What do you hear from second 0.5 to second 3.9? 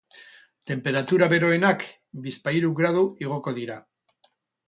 Tenperatura beroenak bizpahiru gradu igoko dira.